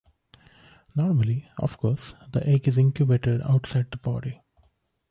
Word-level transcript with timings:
Normally, 0.95 1.47
of 1.59 1.77
course, 1.77 2.15
the 2.31 2.43
egg 2.43 2.67
is 2.67 2.79
incubated 2.79 3.39
outside 3.43 3.91
the 3.91 3.97
body. 3.97 4.41